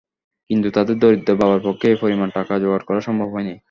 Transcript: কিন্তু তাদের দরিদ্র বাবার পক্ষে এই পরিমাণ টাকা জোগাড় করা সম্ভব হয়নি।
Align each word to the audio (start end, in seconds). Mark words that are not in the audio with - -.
কিন্তু 0.49 0.67
তাদের 0.71 0.95
দরিদ্র 0.99 1.29
বাবার 1.35 1.61
পক্ষে 1.63 1.85
এই 1.89 1.97
পরিমাণ 2.01 2.29
টাকা 2.37 2.53
জোগাড় 2.61 2.85
করা 2.87 3.01
সম্ভব 3.07 3.29
হয়নি। 3.35 3.53